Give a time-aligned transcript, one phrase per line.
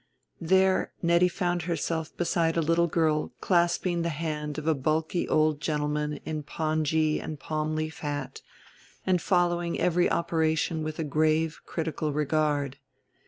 [0.41, 5.61] There Nettie found herself beside a little girl clasping the hand of a bulky old
[5.61, 8.41] gentleman in pongee and a palm leaf hat
[9.05, 12.79] and following every operation with a grave critical regard.